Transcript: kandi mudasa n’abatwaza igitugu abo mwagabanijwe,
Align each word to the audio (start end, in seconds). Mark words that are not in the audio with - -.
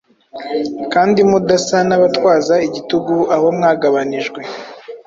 kandi 0.93 1.19
mudasa 1.29 1.77
n’abatwaza 1.89 2.55
igitugu 2.67 3.15
abo 3.35 3.47
mwagabanijwe, 3.57 4.41